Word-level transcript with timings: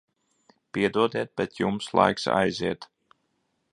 Piedodiet, 0.73 1.29
bet 1.39 1.53
jums 1.59 1.91
laiks 1.99 2.25
aiziet. 2.39 2.89